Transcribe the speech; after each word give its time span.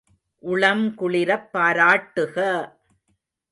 உளம் 0.43 0.95
குளிரப் 0.95 1.47
பாராட்டுக! 1.53 2.35